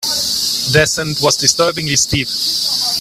The 0.73 0.79
descent 0.79 1.19
was 1.21 1.37
disturbingly 1.37 1.95
steep. 1.95 2.27